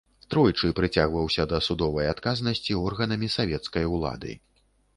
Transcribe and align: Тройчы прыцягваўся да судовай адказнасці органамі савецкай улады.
Тройчы 0.33 0.69
прыцягваўся 0.79 1.45
да 1.51 1.59
судовай 1.67 2.09
адказнасці 2.13 2.79
органамі 2.87 3.27
савецкай 3.37 3.85
улады. 3.95 4.31